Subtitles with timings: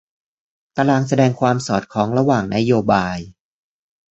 [0.75, 3.17] ตารางแสดงความสอดคล้องระหว่างนโยบาย